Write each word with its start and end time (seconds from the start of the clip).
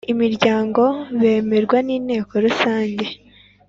imiryango 0.13 0.83
bemerwa 1.21 1.77
n 1.87 1.89
Inteko 1.97 2.33
rusange 2.45 3.05